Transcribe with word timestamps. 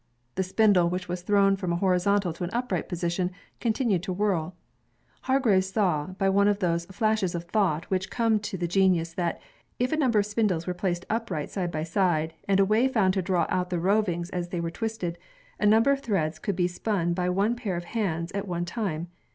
The 0.33 0.41
spindle, 0.41 0.89
which 0.89 1.07
was 1.07 1.21
thrown 1.21 1.55
from 1.55 1.71
a 1.71 1.75
horizontal 1.75 2.33
to 2.33 2.43
an 2.43 2.49
upright 2.53 2.89
posi 2.89 3.11
tion, 3.11 3.29
continued 3.59 4.01
to 4.01 4.11
whirl. 4.11 4.55
Hargreaves 5.25 5.67
saw, 5.69 6.07
by 6.07 6.27
one 6.27 6.47
of 6.47 6.57
those 6.57 6.85
flashes 6.87 7.35
of 7.35 7.43
thought 7.43 7.85
which 7.91 8.09
come 8.09 8.39
to 8.39 8.57
the 8.57 8.67
genius, 8.67 9.13
that, 9.13 9.39
if 9.77 9.91
a 9.91 9.97
number 9.97 10.17
of 10.17 10.25
spindles 10.25 10.65
were 10.65 10.73
placed 10.73 11.05
upright 11.07 11.51
side 11.51 11.69
by 11.69 11.83
side, 11.83 12.33
and 12.47 12.59
a 12.59 12.65
way 12.65 12.87
found 12.87 13.13
to 13.13 13.21
draw 13.21 13.45
out 13.49 13.69
the 13.69 13.79
rovings 13.79 14.31
as 14.31 14.49
they 14.49 14.59
were 14.59 14.71
twisted, 14.71 15.19
a 15.59 15.67
number 15.67 15.91
of 15.91 15.99
threads 15.99 16.39
could 16.39 16.55
be 16.55 16.67
spun 16.67 17.13
by 17.13 17.29
one 17.29 17.55
pair 17.55 17.75
of 17.77 17.83
hands 17.85 18.31
at 18.31 18.47
one. 18.47 18.65
time. 18.65 19.07